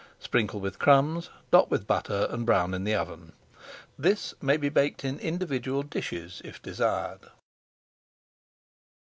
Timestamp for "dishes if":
5.83-6.59